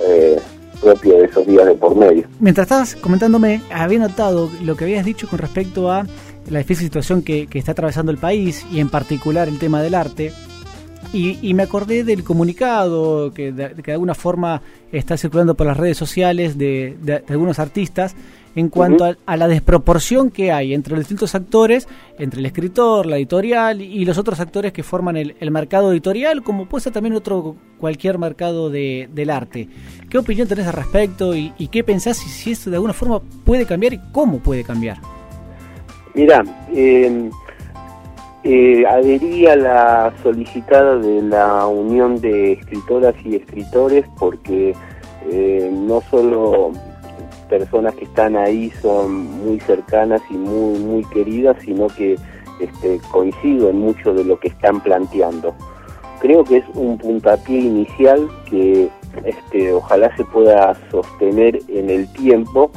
eh, 0.00 0.38
propios 0.80 1.18
de 1.20 1.24
esos 1.26 1.46
días 1.46 1.64
de 1.64 1.74
por 1.74 1.96
medio. 1.96 2.24
Mientras 2.40 2.64
estabas 2.64 2.96
comentándome, 2.96 3.62
había 3.72 4.00
notado 4.00 4.50
lo 4.62 4.76
que 4.76 4.84
habías 4.84 5.04
dicho 5.04 5.28
con 5.28 5.38
respecto 5.38 5.90
a 5.90 6.04
la 6.48 6.58
difícil 6.58 6.86
situación 6.86 7.22
que, 7.22 7.48
está 7.54 7.72
atravesando 7.72 8.10
el 8.10 8.18
país 8.18 8.66
y 8.72 8.80
en 8.80 8.88
particular 8.88 9.46
el 9.48 9.58
tema 9.58 9.80
del 9.80 9.94
arte. 9.94 10.32
Y, 11.12 11.54
me 11.54 11.64
acordé 11.64 12.04
del 12.04 12.22
comunicado 12.22 13.32
que 13.34 13.50
de 13.50 13.92
alguna 13.92 14.14
forma 14.14 14.62
está 14.92 15.16
circulando 15.16 15.56
por 15.56 15.66
las 15.66 15.76
redes 15.76 15.96
sociales 15.96 16.56
de, 16.56 17.24
algunos 17.28 17.58
artistas 17.58 18.14
en 18.56 18.68
cuanto 18.68 19.04
a, 19.24 19.36
la 19.36 19.48
desproporción 19.48 20.30
que 20.30 20.52
hay 20.52 20.74
entre 20.74 20.92
los 20.92 21.00
distintos 21.00 21.34
actores, 21.34 21.86
entre 22.18 22.40
el 22.40 22.46
escritor, 22.46 23.06
la 23.06 23.16
editorial 23.16 23.80
y 23.80 24.04
los 24.04 24.18
otros 24.18 24.40
actores 24.40 24.72
que 24.72 24.82
forman 24.82 25.16
el, 25.16 25.50
mercado 25.50 25.92
editorial, 25.92 26.42
como 26.42 26.66
puede 26.66 26.82
ser 26.82 26.92
también 26.92 27.14
otro 27.14 27.56
cualquier 27.78 28.18
mercado 28.18 28.70
de, 28.70 29.08
del 29.12 29.30
arte. 29.30 29.68
¿Qué 30.08 30.18
opinión 30.18 30.48
tenés 30.48 30.66
al 30.66 30.74
respecto 30.74 31.34
y, 31.34 31.52
qué 31.70 31.84
pensás 31.84 32.16
si, 32.16 32.28
si 32.28 32.52
esto 32.52 32.70
de 32.70 32.76
alguna 32.76 32.92
forma 32.92 33.20
puede 33.44 33.66
cambiar 33.66 33.94
y 33.94 34.00
cómo 34.12 34.38
puede 34.38 34.64
cambiar? 34.64 34.98
Mira, 36.14 36.42
eh, 36.74 37.30
eh, 38.42 38.84
adherí 38.86 39.46
a 39.46 39.54
la 39.54 40.12
solicitada 40.22 40.96
de 40.96 41.22
la 41.22 41.66
Unión 41.66 42.20
de 42.20 42.52
Escritoras 42.52 43.14
y 43.24 43.36
Escritores 43.36 44.06
porque 44.18 44.74
eh, 45.30 45.70
no 45.72 46.00
solo 46.10 46.72
personas 47.50 47.94
que 47.96 48.04
están 48.04 48.36
ahí 48.36 48.70
son 48.80 49.24
muy 49.44 49.58
cercanas 49.60 50.22
y 50.30 50.34
muy, 50.34 50.78
muy 50.78 51.04
queridas, 51.06 51.56
sino 51.64 51.88
que 51.88 52.16
este, 52.60 53.00
coincido 53.10 53.68
en 53.68 53.80
mucho 53.80 54.14
de 54.14 54.24
lo 54.24 54.38
que 54.38 54.48
están 54.48 54.80
planteando. 54.80 55.54
creo 56.20 56.44
que 56.44 56.58
es 56.58 56.64
un 56.74 56.98
puntapié 56.98 57.58
inicial 57.58 58.28
que 58.48 58.88
este, 59.24 59.72
ojalá 59.72 60.14
se 60.16 60.24
pueda 60.24 60.76
sostener 60.90 61.58
en 61.68 61.90
el 61.90 62.12
tiempo 62.12 62.70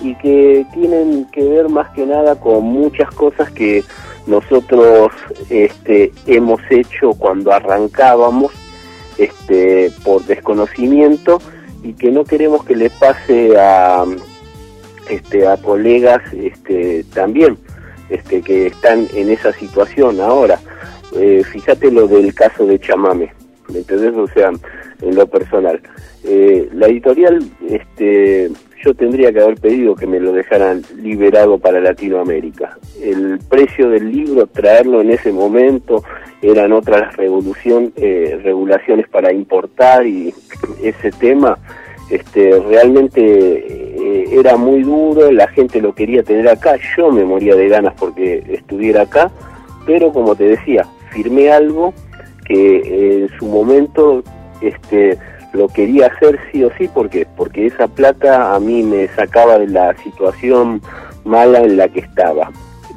y 0.00 0.14
que 0.16 0.64
tienen 0.72 1.26
que 1.32 1.42
ver 1.44 1.68
más 1.68 1.90
que 1.90 2.06
nada 2.06 2.38
con 2.38 2.64
muchas 2.64 3.10
cosas 3.10 3.50
que 3.50 3.82
nosotros 4.26 5.12
este, 5.50 6.12
hemos 6.26 6.60
hecho 6.70 7.10
cuando 7.14 7.52
arrancábamos 7.52 8.52
este, 9.18 9.90
por 10.04 10.24
desconocimiento 10.24 11.40
y 11.86 11.92
que 11.92 12.10
no 12.10 12.24
queremos 12.24 12.64
que 12.64 12.74
le 12.74 12.90
pase 12.90 13.56
a, 13.56 14.04
este, 15.08 15.46
a 15.46 15.56
colegas 15.56 16.20
este, 16.34 17.04
también 17.14 17.56
este, 18.10 18.42
que 18.42 18.66
están 18.66 19.06
en 19.14 19.30
esa 19.30 19.52
situación 19.52 20.20
ahora. 20.20 20.58
Eh, 21.16 21.44
fíjate 21.44 21.92
lo 21.92 22.08
del 22.08 22.34
caso 22.34 22.66
de 22.66 22.80
Chamame, 22.80 23.32
¿me 23.68 23.78
entendés? 23.78 24.14
O 24.14 24.26
sea, 24.26 24.50
en 25.00 25.14
lo 25.14 25.26
personal. 25.28 25.80
Eh, 26.24 26.68
la 26.74 26.88
editorial, 26.88 27.38
este, 27.68 28.50
yo 28.84 28.92
tendría 28.94 29.32
que 29.32 29.40
haber 29.40 29.60
pedido 29.60 29.94
que 29.94 30.08
me 30.08 30.18
lo 30.18 30.32
dejaran 30.32 30.82
liberado 30.96 31.56
para 31.58 31.80
Latinoamérica. 31.80 32.76
El 33.00 33.38
precio 33.48 33.90
del 33.90 34.10
libro, 34.10 34.48
traerlo 34.48 35.02
en 35.02 35.10
ese 35.10 35.30
momento, 35.30 36.02
eran 36.42 36.72
otras 36.72 37.16
revolución, 37.16 37.92
eh, 37.96 38.38
regulaciones 38.42 39.08
para 39.08 39.32
importar 39.32 40.06
y 40.06 40.34
ese 40.82 41.10
tema 41.12 41.58
este, 42.10 42.58
realmente 42.60 43.20
eh, 43.22 44.24
era 44.30 44.56
muy 44.56 44.82
duro, 44.82 45.30
la 45.32 45.48
gente 45.48 45.80
lo 45.80 45.94
quería 45.94 46.22
tener 46.22 46.48
acá, 46.48 46.76
yo 46.96 47.10
me 47.10 47.24
moría 47.24 47.56
de 47.56 47.68
ganas 47.68 47.94
porque 47.98 48.44
estuviera 48.48 49.02
acá, 49.02 49.30
pero 49.86 50.12
como 50.12 50.34
te 50.36 50.44
decía, 50.44 50.86
firmé 51.10 51.50
algo 51.50 51.92
que 52.44 53.22
en 53.22 53.28
su 53.38 53.46
momento 53.46 54.22
este, 54.60 55.18
lo 55.52 55.68
quería 55.68 56.06
hacer 56.06 56.38
sí 56.52 56.62
o 56.62 56.70
sí, 56.78 56.88
porque 56.92 57.26
porque 57.36 57.66
esa 57.66 57.88
plata 57.88 58.54
a 58.54 58.60
mí 58.60 58.82
me 58.82 59.08
sacaba 59.08 59.58
de 59.58 59.68
la 59.68 59.96
situación 59.98 60.80
mala 61.24 61.60
en 61.60 61.76
la 61.76 61.88
que 61.88 62.00
estaba. 62.00 62.52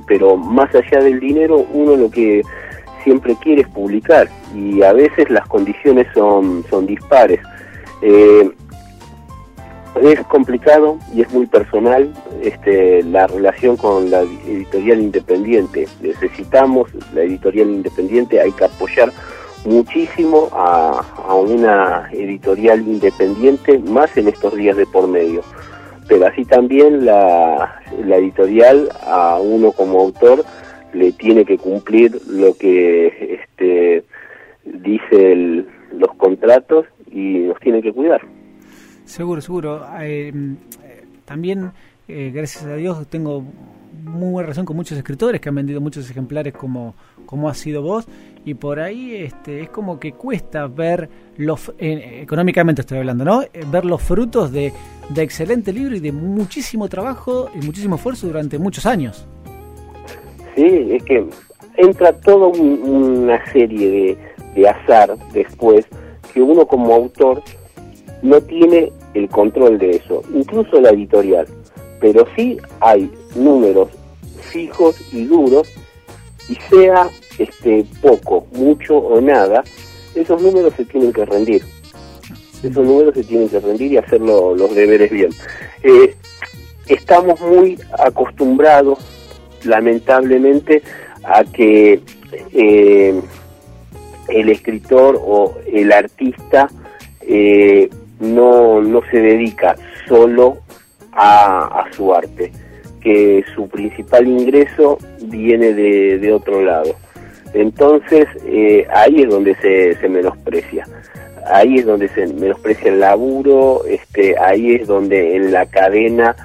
Pero 0.07 0.37
más 0.37 0.73
allá 0.75 0.99
del 1.01 1.19
dinero, 1.19 1.65
uno 1.73 1.95
lo 1.95 2.11
que 2.11 2.41
siempre 3.03 3.35
quiere 3.41 3.61
es 3.61 3.67
publicar 3.67 4.29
y 4.55 4.81
a 4.83 4.93
veces 4.93 5.29
las 5.29 5.47
condiciones 5.47 6.07
son, 6.13 6.63
son 6.69 6.85
dispares. 6.85 7.39
Eh, 8.01 8.51
es 10.01 10.19
complicado 10.27 10.97
y 11.13 11.21
es 11.21 11.31
muy 11.31 11.45
personal 11.47 12.13
este, 12.41 13.03
la 13.03 13.27
relación 13.27 13.75
con 13.75 14.09
la 14.09 14.21
editorial 14.21 15.01
independiente. 15.01 15.87
Necesitamos 16.01 16.89
la 17.13 17.21
editorial 17.21 17.69
independiente, 17.69 18.39
hay 18.39 18.51
que 18.51 18.65
apoyar 18.65 19.11
muchísimo 19.65 20.49
a, 20.53 21.03
una 21.33 22.09
editorial 22.11 22.81
independiente, 22.81 23.79
más 23.79 24.15
en 24.17 24.27
estos 24.27 24.55
días 24.55 24.77
de 24.77 24.85
por 24.85 25.07
medio. 25.07 25.41
Pero 26.07 26.25
así 26.27 26.45
también 26.45 27.05
la, 27.05 27.79
la 28.03 28.15
editorial 28.15 28.89
a 29.05 29.37
uno 29.41 29.71
como 29.71 29.99
autor 29.99 30.43
le 30.93 31.11
tiene 31.13 31.45
que 31.45 31.57
cumplir 31.57 32.19
lo 32.27 32.55
que 32.57 33.39
este, 33.41 34.03
dice 34.65 35.65
los 35.93 36.13
contratos 36.17 36.85
y 37.11 37.39
nos 37.39 37.59
tiene 37.59 37.81
que 37.81 37.93
cuidar. 37.93 38.21
Seguro, 39.05 39.41
seguro. 39.41 39.85
Eh, 40.01 40.31
también, 41.25 41.71
eh, 42.07 42.31
gracias 42.33 42.65
a 42.65 42.75
Dios, 42.75 43.07
tengo 43.07 43.43
muy 44.03 44.31
buena 44.31 44.45
relación 44.45 44.65
con 44.65 44.75
muchos 44.75 44.97
escritores 44.97 45.41
que 45.41 45.49
han 45.49 45.55
vendido 45.55 45.81
muchos 45.81 46.09
ejemplares 46.09 46.53
como, 46.53 46.95
como 47.25 47.49
ha 47.49 47.53
sido 47.53 47.81
vos 47.81 48.07
y 48.45 48.53
por 48.53 48.79
ahí 48.79 49.15
este, 49.15 49.61
es 49.61 49.69
como 49.69 49.99
que 49.99 50.13
cuesta 50.13 50.67
ver 50.67 51.09
los 51.37 51.73
eh, 51.77 52.21
económicamente 52.21 52.81
estoy 52.81 52.99
hablando 52.99 53.25
no 53.25 53.43
ver 53.67 53.83
los 53.83 54.01
frutos 54.01 54.51
de, 54.53 54.71
de 55.09 55.21
excelente 55.21 55.73
libro 55.73 55.95
y 55.95 55.99
de 55.99 56.13
muchísimo 56.13 56.87
trabajo 56.87 57.51
y 57.53 57.65
muchísimo 57.65 57.95
esfuerzo 57.95 58.27
durante 58.27 58.57
muchos 58.57 58.85
años 58.85 59.27
sí 60.61 60.87
es 60.91 61.03
que 61.03 61.25
entra 61.77 62.13
toda 62.13 62.47
una 62.47 63.43
serie 63.51 63.89
de, 63.89 64.17
de 64.55 64.69
azar 64.69 65.15
después 65.33 65.85
que 66.33 66.41
uno 66.41 66.65
como 66.65 66.93
autor 66.93 67.41
no 68.21 68.41
tiene 68.41 68.91
el 69.13 69.29
control 69.29 69.77
de 69.77 69.91
eso 69.91 70.21
incluso 70.33 70.79
la 70.81 70.89
editorial 70.89 71.47
pero 71.99 72.25
sí 72.35 72.57
hay 72.79 73.11
números 73.35 73.89
fijos 74.39 74.95
y 75.13 75.25
duros 75.25 75.67
y 76.49 76.55
sea 76.69 77.09
este 77.37 77.85
poco, 78.01 78.47
mucho 78.51 78.97
o 78.97 79.21
nada, 79.21 79.63
esos 80.15 80.41
números 80.41 80.73
se 80.75 80.85
tienen 80.85 81.13
que 81.13 81.25
rendir. 81.25 81.63
Esos 82.63 82.85
números 82.85 83.13
se 83.13 83.23
tienen 83.23 83.47
que 83.47 83.59
rendir 83.59 83.93
y 83.93 83.97
hacer 83.97 84.19
los 84.19 84.75
deberes 84.75 85.11
bien. 85.11 85.29
Eh, 85.83 86.15
estamos 86.87 87.39
muy 87.39 87.79
acostumbrados, 87.97 88.99
lamentablemente, 89.65 90.81
a 91.23 91.43
que 91.43 92.01
eh, 92.53 93.21
el 94.29 94.49
escritor 94.49 95.19
o 95.21 95.57
el 95.71 95.91
artista 95.91 96.69
eh, 97.21 97.89
no, 98.19 98.81
no 98.81 99.01
se 99.11 99.19
dedica 99.19 99.75
solo 100.07 100.59
a, 101.11 101.81
a 101.81 101.93
su 101.93 102.13
arte 102.13 102.51
que 102.99 103.43
su 103.55 103.67
principal 103.67 104.27
ingreso 104.27 104.97
viene 105.23 105.73
de, 105.73 106.33
otro 106.33 106.61
lado. 106.61 106.95
Entonces 107.53 108.27
eh, 108.45 108.85
ahí 108.93 109.23
es 109.23 109.29
donde 109.29 109.55
se, 109.55 109.95
se, 109.95 110.07
menosprecia, 110.07 110.85
ahí 111.47 111.77
es 111.77 111.85
donde 111.85 112.07
se 112.09 112.27
menosprecia 112.27 112.91
el 112.91 112.99
laburo, 112.99 113.83
este, 113.85 114.37
ahí 114.37 114.75
es 114.75 114.87
donde 114.87 115.35
en 115.35 115.51
la 115.51 115.65
cadena, 115.65 116.35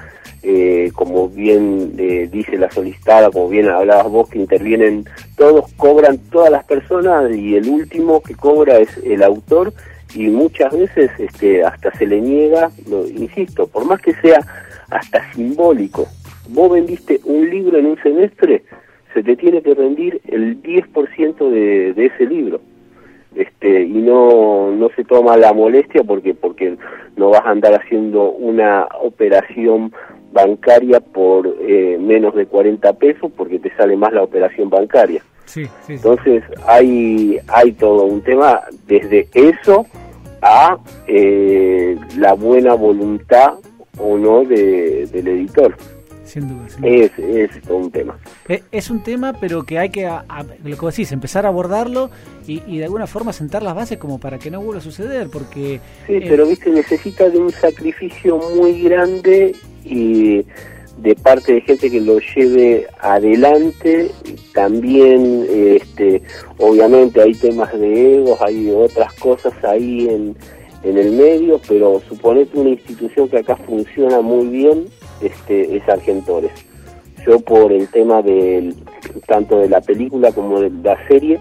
eh, 0.47 0.91
como 0.93 1.27
bien 1.27 1.93
eh, 1.97 2.29
dice 2.31 2.55
la 2.57 2.69
solicitada, 2.69 3.31
como 3.31 3.49
bien 3.49 3.67
hablabas 3.67 4.11
vos, 4.11 4.29
que 4.29 4.37
intervienen 4.37 5.05
todos, 5.35 5.73
cobran 5.73 6.19
todas 6.29 6.51
las 6.51 6.63
personas 6.65 7.35
y 7.35 7.55
el 7.55 7.67
último 7.67 8.21
que 8.21 8.35
cobra 8.35 8.77
es 8.77 8.95
el 9.03 9.23
autor 9.23 9.73
y 10.13 10.27
muchas 10.27 10.71
veces 10.71 11.09
este, 11.17 11.63
hasta 11.63 11.91
se 11.97 12.05
le 12.05 12.21
niega, 12.21 12.69
lo, 12.87 13.07
insisto, 13.07 13.65
por 13.65 13.85
más 13.85 13.99
que 14.01 14.13
sea 14.21 14.39
hasta 14.91 15.33
simbólico, 15.33 16.05
vos 16.49 16.71
vendiste 16.71 17.19
un 17.23 17.49
libro 17.49 17.79
en 17.79 17.87
un 17.87 18.01
semestre, 18.03 18.63
se 19.15 19.23
te 19.23 19.35
tiene 19.35 19.63
que 19.63 19.73
rendir 19.73 20.21
el 20.27 20.61
10% 20.61 21.49
de, 21.49 21.93
de 21.93 22.05
ese 22.05 22.25
libro. 22.27 22.61
Este, 23.35 23.81
y 23.81 23.93
no, 23.93 24.71
no 24.71 24.89
se 24.95 25.03
toma 25.03 25.35
la 25.35 25.51
molestia 25.53 26.03
porque, 26.03 26.33
porque 26.33 26.77
no 27.17 27.31
vas 27.31 27.45
a 27.45 27.49
andar 27.49 27.73
haciendo 27.73 28.31
una 28.31 28.87
operación 29.01 29.91
bancaria 30.35 30.99
por 30.99 31.47
eh, 31.61 31.97
menos 31.97 32.35
de 32.35 32.45
40 32.45 32.93
pesos 32.93 33.31
porque 33.35 33.57
te 33.57 33.73
sale 33.75 33.95
más 33.95 34.13
la 34.13 34.21
operación 34.21 34.69
bancaria. 34.69 35.23
Sí, 35.45 35.65
Entonces 35.87 36.43
hay, 36.67 37.39
hay 37.47 37.71
todo 37.73 38.03
un 38.03 38.21
tema 38.21 38.61
desde 38.85 39.29
eso 39.33 39.85
a 40.41 40.77
eh, 41.07 41.97
la 42.17 42.33
buena 42.33 42.73
voluntad 42.73 43.53
o 43.97 44.17
no 44.17 44.43
de, 44.43 45.07
del 45.07 45.27
editor. 45.29 45.77
Sin 46.25 46.49
duda. 46.49 46.65
Es, 46.83 47.17
es 47.19 47.51
un 47.69 47.91
tema. 47.91 48.17
Eh, 48.49 48.61
es, 48.71 48.89
un 48.89 49.03
tema, 49.03 49.33
pero 49.39 49.63
que 49.63 49.79
hay 49.79 49.89
que, 49.89 50.09
lo 50.63 50.77
que 50.77 50.85
decís, 50.87 51.11
empezar 51.11 51.45
a 51.45 51.49
abordarlo 51.49 52.09
y, 52.45 52.61
y, 52.67 52.79
de 52.79 52.85
alguna 52.85 53.07
forma 53.07 53.31
sentar 53.31 53.63
las 53.63 53.75
bases 53.75 53.99
como 53.99 54.19
para 54.19 54.37
que 54.37 54.51
no 54.51 54.59
vuelva 54.59 54.79
a 54.79 54.83
suceder, 54.83 55.29
porque... 55.31 55.79
Sí, 56.07 56.15
eh, 56.15 56.25
pero 56.27 56.47
viste, 56.47 56.71
necesita 56.71 57.29
de 57.29 57.37
un 57.37 57.51
sacrificio 57.51 58.37
muy 58.55 58.81
grande 58.81 59.55
y 59.85 60.45
de 60.97 61.15
parte 61.15 61.53
de 61.53 61.61
gente 61.61 61.91
que 61.91 62.01
lo 62.01 62.19
lleve 62.19 62.87
adelante. 62.99 64.11
También, 64.53 65.45
este, 65.49 66.21
obviamente 66.57 67.21
hay 67.21 67.33
temas 67.33 67.77
de 67.77 68.15
egos, 68.15 68.41
hay 68.41 68.71
otras 68.71 69.13
cosas 69.13 69.53
ahí 69.63 70.07
en, 70.09 70.35
en 70.83 70.97
el 70.97 71.11
medio, 71.11 71.59
pero 71.67 72.01
suponete 72.07 72.57
una 72.57 72.69
institución 72.69 73.27
que 73.29 73.39
acá 73.39 73.55
funciona 73.57 74.21
muy 74.21 74.47
bien 74.47 74.85
este, 75.21 75.75
es 75.75 75.87
Argentores. 75.89 76.51
Yo 77.25 77.39
por 77.39 77.71
el 77.71 77.87
tema 77.89 78.21
del 78.21 78.75
tanto 79.27 79.59
de 79.59 79.67
la 79.67 79.81
película 79.81 80.31
como 80.31 80.61
de 80.61 80.69
la 80.69 80.95
serie 81.07 81.39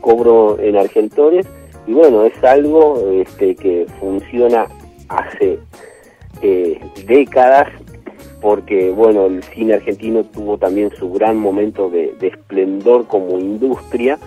cobro 0.00 0.58
en 0.60 0.76
Argentores 0.76 1.46
y 1.86 1.92
bueno, 1.92 2.24
es 2.24 2.44
algo 2.44 3.10
este, 3.10 3.56
que 3.56 3.86
funciona 3.98 4.66
hace 5.08 5.58
eh, 6.40 6.78
décadas 7.06 7.68
porque 8.44 8.90
bueno, 8.90 9.24
el 9.24 9.42
cine 9.42 9.72
argentino 9.72 10.22
tuvo 10.22 10.58
también 10.58 10.94
su 10.98 11.10
gran 11.10 11.38
momento 11.38 11.88
de, 11.88 12.14
esplendor 12.20 13.06
como 13.06 13.38
industria 13.38 14.18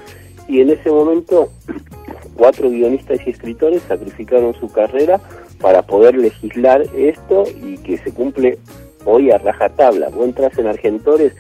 y 0.47 0.59
en 0.59 0.71
ese 0.71 0.89
momento 0.89 1.49
cuatro 2.35 2.67
guionistas 2.67 3.19
y 3.27 3.29
escritores 3.29 3.83
sacrificaron 3.83 4.55
su 4.55 4.71
carrera 4.71 5.21
para 5.61 5.83
poder 5.83 6.17
legislar 6.17 6.81
esto 6.95 7.43
y 7.63 7.77
que 7.77 7.99
se 7.99 8.11
cumple 8.11 8.57
hoy 9.05 9.29
a 9.29 9.37
rajatabla. 9.37 10.09
Vos 10.09 10.25
entras 10.25 10.57
en 10.57 10.65
Argentores 10.65 11.35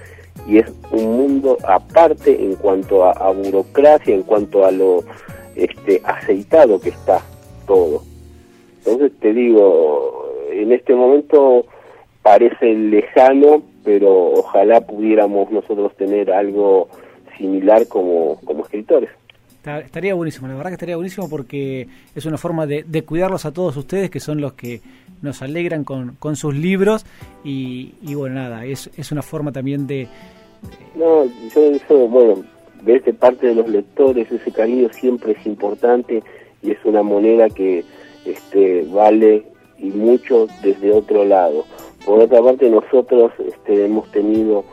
y 0.47 0.59
es 0.59 0.71
un 0.91 1.17
mundo 1.17 1.57
aparte 1.67 2.39
en 2.39 2.53
cuanto 2.57 3.05
a, 3.05 3.31
burocracia, 3.31 4.13
en 4.13 4.21
cuanto 4.21 4.65
a 4.65 4.69
lo 4.69 5.03
este, 5.55 5.99
aceitado 6.03 6.79
que 6.79 6.89
está 6.89 7.21
todo. 7.65 8.03
Entonces 8.85 9.13
te 9.19 9.33
digo, 9.33 10.27
en 10.51 10.71
este 10.71 10.93
momento 10.93 11.65
parece 12.27 12.73
lejano, 12.73 13.63
pero 13.85 14.33
ojalá 14.33 14.81
pudiéramos 14.81 15.49
nosotros 15.49 15.95
tener 15.95 16.29
algo 16.29 16.89
similar 17.37 17.87
como, 17.87 18.35
como 18.43 18.63
escritores. 18.63 19.09
Estaría 19.63 20.13
buenísimo, 20.13 20.47
la 20.47 20.55
verdad 20.55 20.71
que 20.71 20.75
estaría 20.75 20.97
buenísimo 20.97 21.29
porque 21.29 21.87
es 22.15 22.25
una 22.25 22.37
forma 22.37 22.65
de, 22.67 22.83
cuidarlos 23.05 23.45
a 23.45 23.53
todos 23.53 23.77
ustedes, 23.77 24.09
que 24.09 24.19
son 24.19 24.41
los 24.41 24.53
que 24.53 24.81
nos 25.21 25.41
alegran 25.41 25.85
con, 25.85 26.15
con 26.19 26.35
sus 26.35 26.53
libros 26.53 27.05
y, 27.45 27.93
bueno, 28.13 28.35
nada, 28.35 28.65
es, 28.65 28.89
es 28.97 29.11
una 29.13 29.21
forma 29.21 29.53
también 29.53 29.87
de... 29.87 30.09
No, 30.95 31.23
yo 31.55 31.61
eso, 31.71 32.07
bueno, 32.09 32.43
desde 32.81 33.13
parte 33.13 33.47
de 33.47 33.55
los 33.55 33.69
lectores, 33.69 34.29
ese 34.29 34.51
cariño 34.51 34.89
siempre 34.91 35.31
es 35.31 35.45
importante 35.45 36.23
y 36.61 36.71
es 36.71 36.77
una 36.83 37.03
moneda 37.03 37.49
que 37.49 37.85
este, 38.25 38.85
vale 38.91 39.45
y 39.79 39.85
mucho 39.85 40.47
desde 40.61 40.91
otro 40.91 41.25
lado. 41.25 41.65
Por 42.05 42.19
otra 42.19 42.41
parte, 42.41 42.69
nosotros 42.69 43.31
este, 43.39 43.85
hemos 43.85 44.09
tenido 44.11 44.63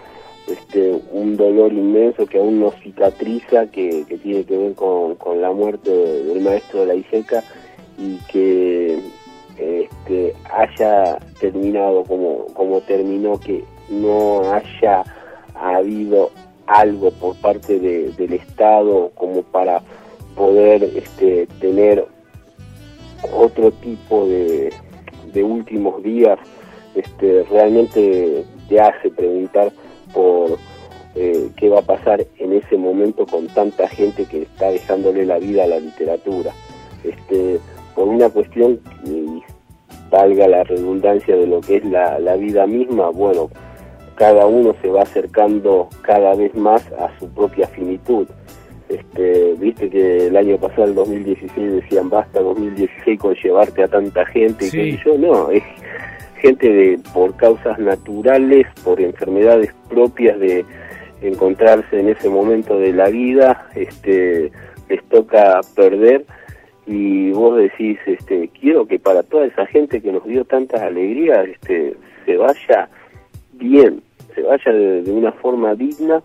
este, 0.47 1.01
un 1.13 1.37
dolor 1.37 1.73
inmenso 1.73 2.27
que 2.27 2.39
aún 2.39 2.61
no 2.61 2.71
cicatriza, 2.83 3.67
que, 3.71 4.05
tiene 4.23 4.45
que 4.45 4.57
ver 4.57 4.75
con, 4.75 5.17
la 5.41 5.51
muerte 5.51 5.91
del 5.91 6.41
maestro 6.41 6.81
de 6.81 6.87
la 6.87 6.95
ISECA 6.95 7.43
y 7.99 8.17
que 8.31 8.99
este, 9.59 10.35
haya 10.53 11.19
terminado 11.41 12.05
como, 12.05 12.47
como 12.55 12.81
terminó, 12.83 13.39
que 13.41 13.65
no 13.89 14.53
haya 14.53 15.05
habido 15.55 16.31
algo 16.67 17.11
por 17.13 17.37
parte 17.37 17.79
del 17.79 18.33
Estado 18.33 19.11
como 19.15 19.43
para 19.43 19.83
poder 20.35 20.85
este, 20.85 21.47
tener 21.61 22.07
otro 23.33 23.71
tipo 23.73 24.27
de, 24.27 24.73
de 25.35 25.43
últimos 25.43 26.03
días, 26.03 26.39
este, 26.95 27.45
realmente 27.51 28.45
te 28.69 28.81
hace 28.81 29.11
preguntar 29.11 29.73
por 30.13 30.59
eh, 31.17 31.51
qué 31.57 31.69
va 31.69 31.81
a 31.81 31.83
pasar 31.83 32.25
en 32.39 32.53
ese 32.53 32.77
momento 32.77 33.27
con 33.27 33.47
tanta 33.49 33.89
gente 33.89 34.25
que 34.25 34.43
está 34.43 34.71
dejándole 34.71 35.27
la 35.27 35.39
vida 35.39 35.65
a 35.65 35.67
la 35.67 35.81
literatura. 35.81 36.53
Este, 37.03 37.61
por 37.95 38.09
una 38.09 38.31
cuestión, 38.31 38.81
y 39.05 39.43
valga 40.11 40.49
la 40.49 40.65
redundancia 40.65 41.37
de 41.37 41.47
lo 41.47 41.61
que 41.61 41.77
es 41.77 41.85
la, 41.85 42.19
la 42.19 42.37
vida 42.37 42.67
misma, 42.67 43.11
bueno, 43.11 43.51
cada 44.15 44.47
uno 44.47 44.75
se 44.81 44.89
va 44.89 45.03
acercando 45.03 45.89
cada 46.03 46.35
vez 46.35 46.55
más 46.55 46.83
a 46.93 47.17
su 47.19 47.29
propia 47.29 47.67
finitud. 47.69 48.27
Este, 48.95 49.55
viste 49.55 49.91
que 49.91 50.27
el 50.29 50.37
año 50.37 50.57
pasado, 50.59 50.85
el 50.85 50.95
2016, 50.95 51.83
decían 51.83 52.09
basta 52.09 52.41
2016 52.41 53.19
con 53.19 53.35
llevarte 53.35 53.83
a 53.83 53.89
tanta 53.89 54.25
gente, 54.27 54.67
y 54.73 54.99
yo. 55.05 55.19
No, 55.19 55.51
es 55.51 55.63
gente 56.41 56.69
de 56.69 57.01
por 57.13 57.35
causas 57.37 57.79
naturales, 57.79 58.67
por 58.85 59.01
enfermedades 59.01 59.75
propias 59.89 60.39
de 60.39 60.65
encontrarse 61.23 61.99
en 61.99 62.11
ese 62.11 62.29
momento 62.29 62.79
de 62.79 62.93
la 62.93 63.09
vida, 63.09 63.67
este, 63.75 64.53
les 64.89 65.03
toca 65.05 65.61
perder. 65.75 66.25
Y 66.87 67.31
vos 67.33 67.57
decís, 67.57 67.99
este, 68.05 68.51
quiero 68.61 68.87
que 68.87 68.99
para 68.99 69.23
toda 69.23 69.47
esa 69.47 69.65
gente 69.67 70.03
que 70.03 70.13
nos 70.13 70.25
dio 70.27 70.45
tantas 70.45 70.83
alegrías, 70.83 71.49
este, 71.49 71.97
se 72.27 72.37
vaya 72.37 72.91
bien, 73.55 74.03
se 74.35 74.43
vaya 74.43 74.71
de, 74.73 75.11
una 75.11 75.33
forma 75.33 75.75
digna 75.75 76.23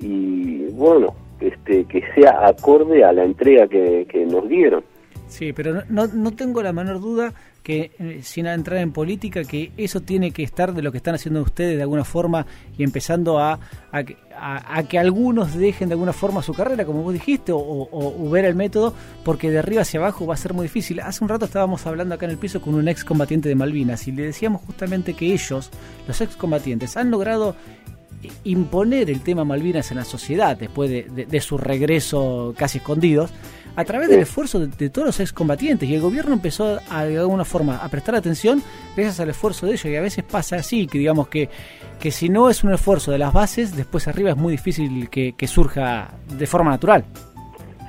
y 0.00 0.66
bueno, 0.72 1.14
este, 1.40 1.84
que 1.84 2.02
sea 2.14 2.46
acorde 2.46 3.04
a 3.04 3.12
la 3.12 3.24
entrega 3.24 3.66
que, 3.66 4.06
que 4.10 4.24
nos 4.26 4.48
dieron. 4.48 4.84
Sí, 5.28 5.52
pero 5.52 5.82
no, 5.90 6.06
no 6.06 6.30
tengo 6.32 6.62
la 6.62 6.72
menor 6.72 7.00
duda 7.00 7.34
que 7.68 7.90
eh, 7.98 8.20
sin 8.22 8.46
entrar 8.46 8.80
en 8.80 8.92
política, 8.92 9.44
que 9.44 9.72
eso 9.76 10.00
tiene 10.00 10.30
que 10.30 10.42
estar 10.42 10.72
de 10.72 10.80
lo 10.80 10.90
que 10.90 10.96
están 10.96 11.14
haciendo 11.14 11.42
ustedes 11.42 11.76
de 11.76 11.82
alguna 11.82 12.02
forma 12.02 12.46
y 12.78 12.82
empezando 12.82 13.38
a, 13.38 13.60
a, 13.92 14.82
que 14.84 14.98
algunos 14.98 15.54
dejen 15.54 15.90
de 15.90 15.92
alguna 15.92 16.14
forma 16.14 16.42
su 16.42 16.54
carrera, 16.54 16.86
como 16.86 17.02
vos 17.02 17.12
dijiste, 17.12 17.52
o, 17.54 18.30
ver 18.30 18.46
el 18.46 18.54
método, 18.54 18.94
porque 19.22 19.50
de 19.50 19.58
arriba 19.58 19.82
hacia 19.82 20.00
abajo 20.00 20.26
va 20.26 20.32
a 20.32 20.38
ser 20.38 20.54
muy 20.54 20.62
difícil. 20.62 21.00
Hace 21.00 21.22
un 21.22 21.28
rato 21.28 21.44
estábamos 21.44 21.86
hablando 21.86 22.14
acá 22.14 22.24
en 22.24 22.32
el 22.32 22.38
piso 22.38 22.62
con 22.62 22.74
un 22.74 22.88
ex 22.88 23.04
combatiente 23.04 23.50
de 23.50 23.54
Malvinas 23.54 24.08
y 24.08 24.12
le 24.12 24.22
decíamos 24.22 24.62
justamente 24.62 25.12
que 25.12 25.30
ellos, 25.30 25.70
los 26.06 26.18
ex 26.22 26.36
combatientes, 26.36 26.96
han 26.96 27.10
logrado 27.10 27.54
imponer 28.44 29.10
el 29.10 29.20
tema 29.20 29.44
Malvinas 29.44 29.90
en 29.90 29.98
la 29.98 30.04
sociedad 30.04 30.56
después 30.56 30.90
de 30.90 31.40
su 31.40 31.58
regreso 31.58 32.54
casi 32.56 32.78
escondidos 32.78 33.30
a 33.78 33.84
través 33.84 34.08
del 34.08 34.18
esfuerzo 34.18 34.58
de, 34.58 34.90
todos 34.90 35.06
los 35.06 35.20
excombatientes 35.20 35.88
y 35.88 35.94
el 35.94 36.00
gobierno 36.00 36.32
empezó 36.32 36.80
a, 36.90 37.04
de 37.04 37.16
alguna 37.16 37.44
forma 37.44 37.76
a 37.76 37.88
prestar 37.88 38.16
atención 38.16 38.60
gracias 38.96 39.20
al 39.20 39.30
esfuerzo 39.30 39.66
de 39.66 39.74
ellos. 39.74 39.84
Y 39.84 39.94
a 39.94 40.00
veces 40.00 40.24
pasa 40.24 40.56
así, 40.56 40.88
que 40.88 40.98
digamos 40.98 41.28
que, 41.28 41.48
que 42.00 42.10
si 42.10 42.28
no 42.28 42.50
es 42.50 42.64
un 42.64 42.74
esfuerzo 42.74 43.12
de 43.12 43.18
las 43.18 43.32
bases, 43.32 43.76
después 43.76 44.08
arriba 44.08 44.30
es 44.30 44.36
muy 44.36 44.50
difícil 44.50 45.08
que, 45.08 45.32
surja 45.46 46.10
de 46.36 46.44
forma 46.48 46.72
natural. 46.72 47.04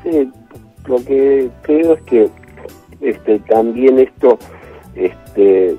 Sí, 0.04 0.30
lo 0.86 1.04
que 1.04 1.50
creo 1.64 1.96
es 1.96 2.02
que 2.04 2.30
este 3.02 3.40
también 3.40 3.98
esto 3.98 4.38
este 4.94 5.76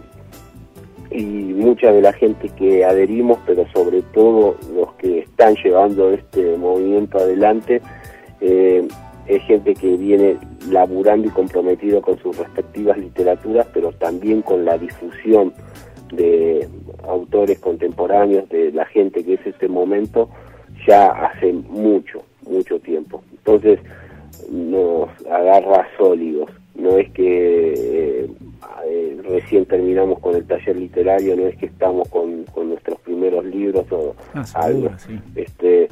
y 1.10 1.24
mucha 1.24 1.92
de 1.92 2.02
la 2.02 2.12
gente 2.12 2.48
que 2.56 2.84
adherimos, 2.84 3.38
pero 3.46 3.66
sobre 3.72 4.02
todo 4.02 4.56
los 4.74 4.92
que 4.94 5.20
están 5.20 5.54
llevando 5.62 6.10
este 6.10 6.56
movimiento 6.56 7.18
adelante, 7.18 7.80
eh, 8.40 8.86
es 9.26 9.42
gente 9.44 9.74
que 9.74 9.96
viene 9.96 10.36
laburando 10.70 11.28
y 11.28 11.30
comprometido 11.30 12.00
con 12.02 12.18
sus 12.18 12.36
respectivas 12.36 12.98
literaturas, 12.98 13.66
pero 13.72 13.92
también 13.92 14.42
con 14.42 14.64
la 14.64 14.78
difusión 14.78 15.52
de 16.12 16.68
autores 17.06 17.58
contemporáneos, 17.60 18.48
de 18.48 18.72
la 18.72 18.84
gente 18.86 19.24
que 19.24 19.34
es 19.34 19.46
este 19.46 19.68
momento, 19.68 20.28
ya 20.86 21.08
hace 21.08 21.52
mucho, 21.52 22.22
mucho 22.42 22.78
tiempo. 22.80 23.22
Entonces 23.32 23.78
nos 24.50 25.08
agarra 25.26 25.86
sólidos. 25.96 26.50
No 26.74 26.96
es 26.98 27.10
que 27.12 27.74
eh, 27.76 28.09
recién 29.30 29.66
terminamos 29.66 30.18
con 30.20 30.36
el 30.36 30.44
taller 30.46 30.76
literario, 30.76 31.36
no 31.36 31.46
es 31.46 31.56
que 31.56 31.66
estamos 31.66 32.08
con, 32.08 32.44
nuestros 32.68 33.00
primeros 33.00 33.44
libros 33.44 33.84
o 33.90 34.14
ah, 34.34 34.44
algo. 34.54 34.90
Este, 35.34 35.88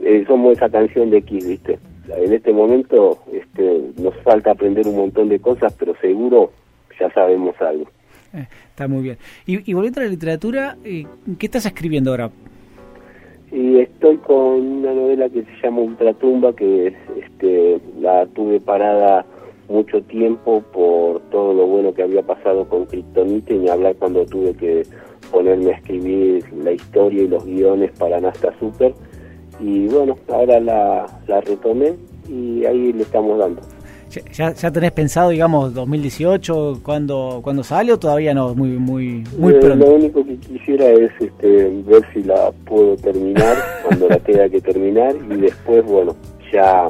eh, 0.00 0.24
somos 0.26 0.56
esa 0.56 0.68
canción 0.68 1.10
de 1.10 1.18
X, 1.18 1.48
¿viste? 1.48 1.78
en 2.08 2.32
este 2.32 2.52
momento 2.52 3.18
este, 3.32 3.82
nos 3.96 4.14
falta 4.22 4.52
aprender 4.52 4.86
un 4.86 4.96
montón 4.96 5.28
de 5.28 5.40
cosas, 5.40 5.74
pero 5.78 5.94
seguro 6.00 6.52
ya 6.98 7.10
sabemos 7.12 7.54
algo. 7.60 7.86
Eh, 8.32 8.46
está 8.70 8.88
muy 8.88 9.02
bien. 9.02 9.18
Y, 9.46 9.72
volviendo 9.74 10.00
a 10.00 10.04
la 10.04 10.10
literatura, 10.10 10.76
eh, 10.84 11.06
¿qué 11.38 11.46
estás 11.46 11.66
escribiendo 11.66 12.10
ahora? 12.10 12.30
Y 13.52 13.78
estoy 13.78 14.16
con 14.18 14.36
una 14.36 14.92
novela 14.92 15.28
que 15.28 15.42
se 15.42 15.62
llama 15.62 15.80
Ultratumba, 15.80 16.54
que 16.54 16.94
este, 17.18 17.80
la 18.00 18.26
tuve 18.26 18.60
parada 18.60 19.24
mucho 19.68 20.02
tiempo 20.02 20.62
por 20.72 21.20
todo 21.30 21.52
lo 21.54 21.66
bueno 21.66 21.92
que 21.92 22.02
había 22.02 22.22
pasado 22.22 22.68
con 22.68 22.86
Kryptonite, 22.86 23.54
y 23.54 23.58
ni 23.58 23.68
hablar 23.68 23.96
cuando 23.96 24.24
tuve 24.26 24.54
que 24.54 24.82
ponerme 25.30 25.70
a 25.70 25.76
escribir 25.76 26.44
la 26.52 26.72
historia 26.72 27.22
y 27.22 27.28
los 27.28 27.44
guiones 27.44 27.90
para 27.98 28.20
Nasta 28.20 28.56
Super 28.58 28.94
y 29.60 29.86
bueno, 29.88 30.16
ahora 30.28 30.60
la, 30.60 31.06
la 31.26 31.40
retomé 31.40 31.94
y 32.28 32.64
ahí 32.64 32.92
le 32.92 33.02
estamos 33.02 33.38
dando. 33.38 33.62
¿Ya, 34.32 34.52
ya 34.52 34.70
tenés 34.70 34.92
pensado, 34.92 35.30
digamos, 35.30 35.74
2018, 35.74 36.80
cuando 36.82 37.40
cuando 37.42 37.62
sale 37.62 37.92
o 37.92 37.98
todavía 37.98 38.32
no? 38.32 38.54
Muy 38.54 38.70
muy 38.70 39.24
muy 39.36 39.52
eh, 39.52 39.74
Lo 39.76 39.94
único 39.94 40.24
que 40.24 40.36
quisiera 40.36 40.88
es 40.90 41.10
este, 41.20 41.82
ver 41.84 42.02
si 42.14 42.22
la 42.22 42.50
puedo 42.66 42.96
terminar 42.96 43.56
cuando 43.86 44.08
la 44.08 44.18
tenga 44.18 44.48
que 44.48 44.60
terminar 44.60 45.14
y 45.30 45.40
después, 45.40 45.84
bueno, 45.84 46.14
ya 46.52 46.88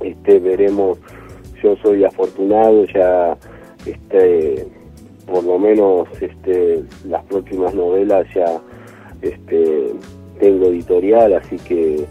este 0.00 0.38
veremos. 0.38 0.98
Yo 1.64 1.74
soy 1.76 2.04
afortunado, 2.04 2.84
ya 2.84 3.36
este 3.86 4.66
por 5.26 5.42
lo 5.42 5.58
menos 5.58 6.06
este 6.20 6.84
las 7.08 7.24
próximas 7.24 7.74
novelas 7.74 8.26
ya 8.34 8.60
este 9.22 9.94
tengo 10.38 10.66
editorial, 10.66 11.32
así 11.32 11.56
que 11.56 12.04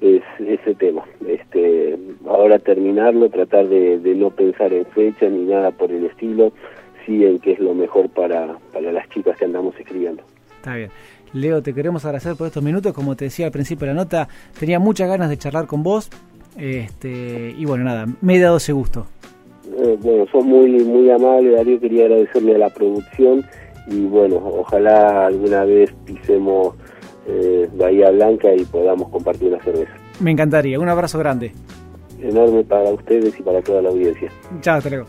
es 0.00 0.22
ese 0.38 0.74
tema. 0.76 1.04
Este, 1.26 1.98
ahora 2.28 2.60
terminarlo, 2.60 3.28
tratar 3.30 3.68
de, 3.68 3.98
no 4.16 4.30
pensar 4.30 4.72
en 4.72 4.86
fecha 4.86 5.26
ni 5.28 5.46
nada 5.46 5.72
por 5.72 5.90
el 5.90 6.06
estilo, 6.06 6.52
sí 7.04 7.24
en 7.24 7.40
qué 7.40 7.52
es 7.52 7.58
lo 7.58 7.74
mejor 7.74 8.08
para, 8.10 8.56
para 8.72 8.92
las 8.92 9.08
chicas 9.10 9.36
que 9.36 9.46
andamos 9.46 9.74
escribiendo. 9.78 10.22
Está 10.58 10.76
bien. 10.76 10.90
Leo, 11.32 11.62
te 11.62 11.72
queremos 11.72 12.04
agradecer 12.04 12.36
por 12.36 12.46
estos 12.46 12.62
minutos. 12.62 12.92
Como 12.92 13.16
te 13.16 13.24
decía 13.24 13.46
al 13.46 13.52
principio 13.52 13.86
de 13.86 13.94
la 13.94 14.00
nota, 14.02 14.28
tenía 14.58 14.78
muchas 14.78 15.08
ganas 15.08 15.30
de 15.30 15.38
charlar 15.38 15.66
con 15.66 15.82
vos. 15.82 16.10
Este, 16.56 17.54
y 17.56 17.64
bueno, 17.64 17.84
nada, 17.84 18.06
me 18.20 18.36
he 18.36 18.40
dado 18.40 18.58
ese 18.58 18.72
gusto. 18.72 19.06
Eh, 19.76 19.96
bueno, 20.00 20.26
sos 20.30 20.44
muy, 20.44 20.70
muy 20.84 21.10
amable, 21.10 21.52
Darío. 21.52 21.80
Quería 21.80 22.04
agradecerle 22.04 22.54
a 22.56 22.58
la 22.58 22.70
producción 22.70 23.44
y 23.88 24.04
bueno, 24.04 24.36
ojalá 24.36 25.26
alguna 25.26 25.64
vez 25.64 25.92
pisemos 26.04 26.74
eh, 27.26 27.68
Bahía 27.74 28.10
Blanca 28.10 28.54
y 28.54 28.64
podamos 28.64 29.08
compartir 29.08 29.48
una 29.48 29.62
cerveza. 29.62 29.92
Me 30.20 30.30
encantaría, 30.30 30.78
un 30.78 30.88
abrazo 30.88 31.18
grande. 31.18 31.52
enorme 32.20 32.62
para 32.64 32.90
ustedes 32.90 33.38
y 33.38 33.42
para 33.42 33.60
toda 33.62 33.82
la 33.82 33.88
audiencia. 33.88 34.30
Chao, 34.60 34.76
hasta 34.76 34.90
luego. 34.90 35.06